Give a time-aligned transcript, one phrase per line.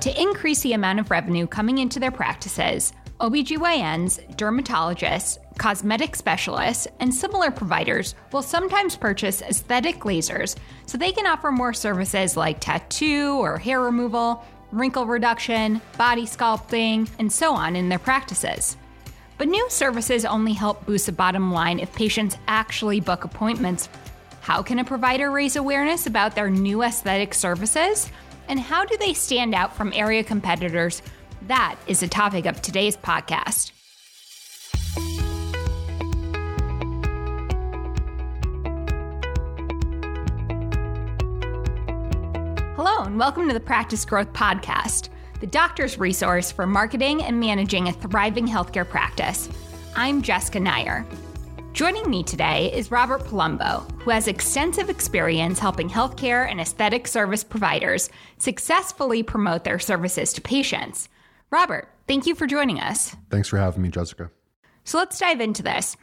[0.00, 7.14] To increase the amount of revenue coming into their practices, OBGYNs, dermatologists, cosmetic specialists, and
[7.14, 13.36] similar providers will sometimes purchase aesthetic lasers so they can offer more services like tattoo
[13.38, 14.42] or hair removal,
[14.72, 18.78] wrinkle reduction, body sculpting, and so on in their practices.
[19.36, 23.90] But new services only help boost the bottom line if patients actually book appointments.
[24.40, 28.10] How can a provider raise awareness about their new aesthetic services?
[28.50, 31.02] And how do they stand out from area competitors?
[31.42, 33.70] That is the topic of today's podcast.
[42.74, 47.86] Hello, and welcome to the Practice Growth Podcast, the doctor's resource for marketing and managing
[47.86, 49.48] a thriving healthcare practice.
[49.94, 51.06] I'm Jessica Nyer.
[51.72, 57.44] Joining me today is Robert Palumbo, who has extensive experience helping healthcare and aesthetic service
[57.44, 61.08] providers successfully promote their services to patients.
[61.50, 63.14] Robert, thank you for joining us.
[63.30, 64.30] Thanks for having me, Jessica.
[64.84, 65.96] So let's dive into this.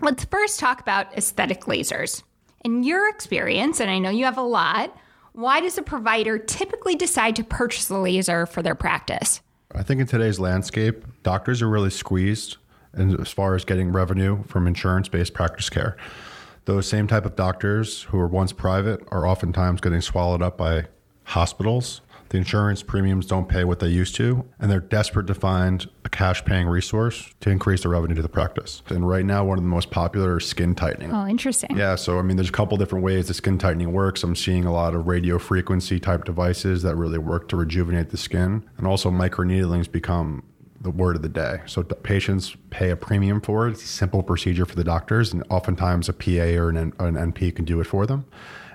[0.00, 2.22] Let's first talk about aesthetic lasers.
[2.62, 4.94] In your experience, and I know you have a lot,
[5.32, 9.40] why does a provider typically decide to purchase a laser for their practice?
[9.74, 12.58] I think in today's landscape, doctors are really squeezed
[12.94, 15.96] as far as getting revenue from insurance based practice care.
[16.64, 20.86] Those same type of doctors who were once private are oftentimes getting swallowed up by
[21.24, 25.86] hospitals the insurance premiums don't pay what they used to, and they're desperate to find
[26.06, 28.82] a cash paying resource to increase the revenue to the practice.
[28.88, 31.12] And right now, one of the most popular is skin tightening.
[31.12, 31.76] Oh, interesting.
[31.76, 31.94] Yeah.
[31.94, 34.22] So, I mean, there's a couple different ways the skin tightening works.
[34.22, 38.16] I'm seeing a lot of radio frequency type devices that really work to rejuvenate the
[38.16, 40.42] skin, and also microneedling's become
[40.82, 41.60] the word of the day.
[41.66, 43.72] So patients pay a premium for it.
[43.72, 47.56] It's a simple procedure for the doctors, and oftentimes a PA or an, an NP
[47.56, 48.26] can do it for them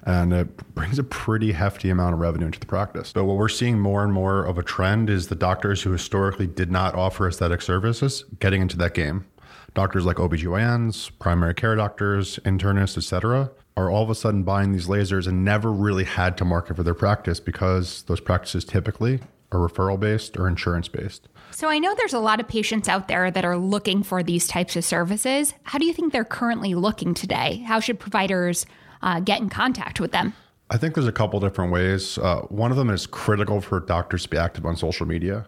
[0.07, 3.11] and it brings a pretty hefty amount of revenue into the practice.
[3.11, 6.47] But what we're seeing more and more of a trend is the doctors who historically
[6.47, 9.25] did not offer aesthetic services getting into that game.
[9.73, 14.87] Doctors like OBGYNs, primary care doctors, internists, etc., are all of a sudden buying these
[14.87, 19.19] lasers and never really had to market for their practice because those practices typically
[19.51, 21.27] are referral based or insurance based.
[21.51, 24.47] So I know there's a lot of patients out there that are looking for these
[24.47, 25.53] types of services.
[25.63, 27.63] How do you think they're currently looking today?
[27.65, 28.65] How should providers
[29.01, 30.33] uh, get in contact with them?
[30.69, 32.17] I think there's a couple different ways.
[32.17, 35.47] Uh, one of them is critical for doctors to be active on social media.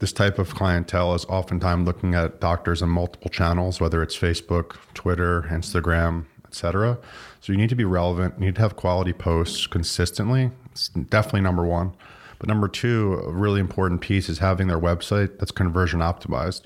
[0.00, 4.76] This type of clientele is oftentimes looking at doctors on multiple channels, whether it's Facebook,
[4.94, 6.98] Twitter, Instagram, etc.
[7.40, 8.34] So you need to be relevant.
[8.38, 10.50] You need to have quality posts consistently.
[10.72, 11.92] It's definitely number one.
[12.38, 16.62] But number two, a really important piece is having their website that's conversion optimized.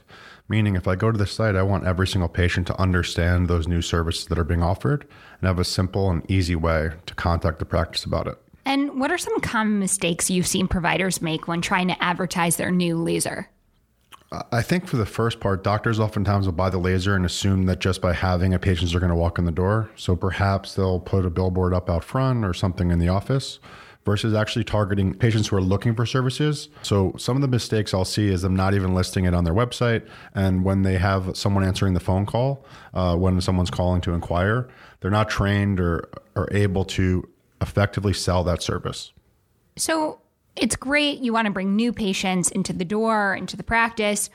[0.49, 3.67] Meaning, if I go to the site, I want every single patient to understand those
[3.67, 5.07] new services that are being offered
[5.41, 8.37] and have a simple and easy way to contact the practice about it.
[8.65, 12.71] And what are some common mistakes you've seen providers make when trying to advertise their
[12.71, 13.49] new laser?
[14.51, 17.81] I think for the first part, doctors oftentimes will buy the laser and assume that
[17.81, 19.91] just by having a patients are going to walk in the door.
[19.97, 23.59] So perhaps they'll put a billboard up out front or something in the office
[24.05, 26.69] versus actually targeting patients who are looking for services.
[26.83, 29.55] So some of the mistakes I'll see is them not even listing it on their
[29.55, 30.07] website.
[30.35, 32.65] And when they have someone answering the phone call,
[32.95, 34.69] uh, when someone's calling to inquire,
[35.01, 37.29] they're not trained or are able to
[37.61, 39.13] effectively sell that service.
[39.77, 40.21] So
[40.57, 44.31] it's great you want to bring new patients into the door, into the practice.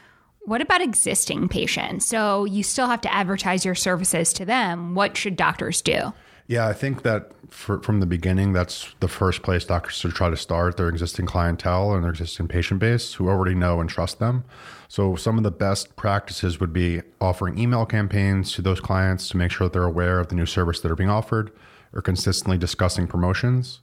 [0.46, 2.08] What about existing patients?
[2.08, 4.96] So you still have to advertise your services to them.
[4.96, 6.14] What should doctors do?
[6.50, 10.30] Yeah, I think that for, from the beginning, that's the first place doctors should try
[10.30, 14.19] to start their existing clientele and their existing patient base who already know and trust
[14.19, 14.46] them.
[14.88, 19.38] So, some of the best practices would be offering email campaigns to those clients to
[19.38, 21.52] make sure that they're aware of the new service that are being offered
[21.94, 23.81] or consistently discussing promotions.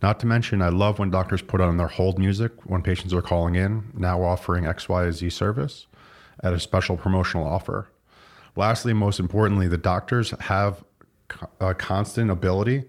[0.00, 3.22] Not to mention, I love when doctors put on their hold music when patients are
[3.22, 5.88] calling in, now offering X, Y, Z service
[6.44, 7.88] at a special promotional offer.
[8.54, 10.84] Lastly, most importantly, the doctors have
[11.60, 12.84] a uh, constant ability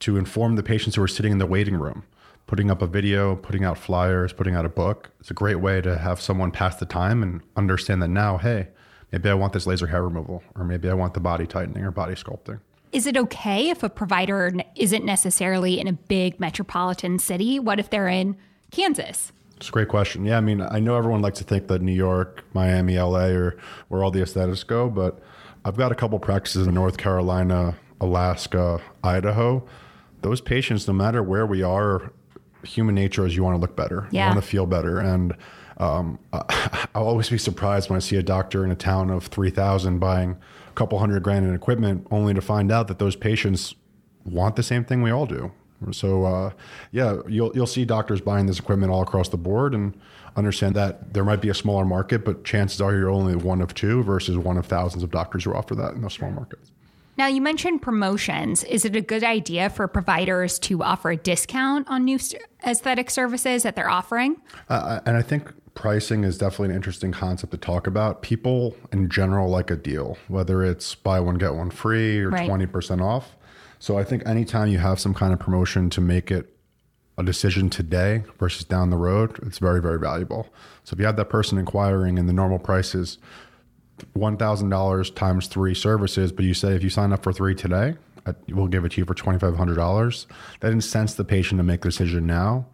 [0.00, 2.04] to inform the patients who are sitting in the waiting room.
[2.46, 5.10] Putting up a video putting out flyers putting out a book.
[5.18, 8.68] It's a great way to have someone pass the time and understand that now hey
[9.12, 11.90] maybe i want this laser hair removal or maybe i want the body tightening or
[11.90, 12.60] body sculpting.
[12.92, 17.58] Is it okay if a provider isn't necessarily in a big metropolitan city?
[17.58, 18.36] What if they're in
[18.70, 19.32] kansas?
[19.56, 20.26] It's a great question.
[20.26, 23.56] Yeah i mean i know everyone likes to think that new york miami la are
[23.88, 25.22] where all the aesthetics go but
[25.64, 29.66] I've got a couple practices in North Carolina, Alaska, Idaho.
[30.22, 32.12] Those patients, no matter where we are,
[32.62, 34.24] human nature is you want to look better, yeah.
[34.24, 35.34] you want to feel better, and
[35.78, 39.50] um, I'll always be surprised when I see a doctor in a town of three
[39.50, 40.36] thousand buying
[40.68, 43.74] a couple hundred grand in equipment, only to find out that those patients
[44.24, 45.52] want the same thing we all do.
[45.92, 46.52] So uh,
[46.92, 49.98] yeah, you'll you'll see doctors buying this equipment all across the board and
[50.36, 53.74] understand that there might be a smaller market, but chances are you're only one of
[53.74, 56.70] two versus one of thousands of doctors who offer that in those small markets.
[57.16, 58.64] Now, you mentioned promotions.
[58.64, 62.18] Is it a good idea for providers to offer a discount on new
[62.66, 64.36] aesthetic services that they're offering?
[64.68, 68.22] Uh, and I think pricing is definitely an interesting concept to talk about.
[68.22, 72.50] People in general like a deal, whether it's buy one, get one free or right.
[72.50, 73.36] 20% off.
[73.84, 76.56] So I think anytime you have some kind of promotion to make it
[77.18, 80.48] a decision today versus down the road, it's very, very valuable.
[80.84, 83.18] So if you have that person inquiring and the normal price is
[84.16, 87.96] $1,000 times three services, but you say if you sign up for three today,
[88.48, 90.26] we'll give it to you for $2,500.
[90.60, 92.64] That incents the patient to make the decision now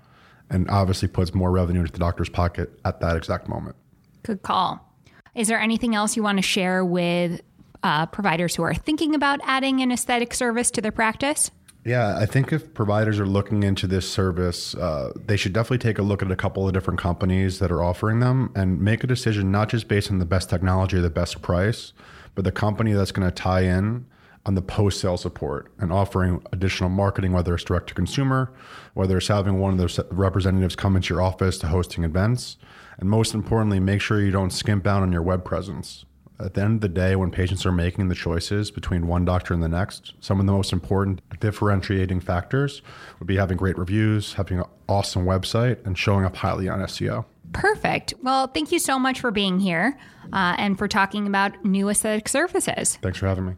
[0.48, 3.74] and obviously puts more revenue into the doctor's pocket at that exact moment.
[4.22, 4.86] Good call.
[5.34, 7.40] Is there anything else you want to share with
[7.82, 11.50] uh, providers who are thinking about adding an aesthetic service to their practice?
[11.84, 15.98] Yeah, I think if providers are looking into this service, uh, they should definitely take
[15.98, 19.06] a look at a couple of different companies that are offering them and make a
[19.06, 21.94] decision not just based on the best technology or the best price,
[22.34, 24.04] but the company that's going to tie in
[24.44, 28.52] on the post sale support and offering additional marketing, whether it's direct to consumer,
[28.92, 32.58] whether it's having one of those representatives come into your office to hosting events.
[32.98, 36.04] And most importantly, make sure you don't skimp out on your web presence
[36.44, 39.54] at the end of the day, when patients are making the choices between one doctor
[39.54, 42.82] and the next, some of the most important differentiating factors
[43.18, 47.24] would be having great reviews, having an awesome website, and showing up highly on SEO.
[47.52, 48.14] Perfect.
[48.22, 49.98] Well, thank you so much for being here
[50.32, 52.98] uh, and for talking about new aesthetic services.
[53.02, 53.54] Thanks for having me.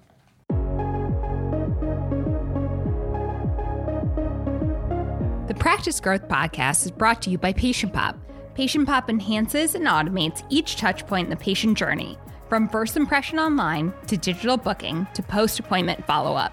[5.49, 8.17] The Practice Growth Podcast is brought to you by Patient Pop.
[8.54, 12.19] Patient Pop enhances and automates each touchpoint in the patient journey
[12.50, 16.52] from first impression online to digital booking to post appointment follow up.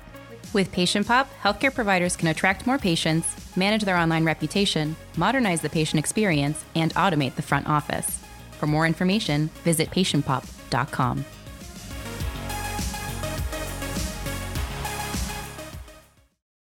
[0.53, 5.69] With Patient Pop, healthcare providers can attract more patients, manage their online reputation, modernize the
[5.69, 8.23] patient experience, and automate the front office.
[8.53, 11.25] For more information, visit patientpop.com.